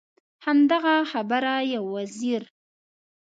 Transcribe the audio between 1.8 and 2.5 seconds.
وزیر.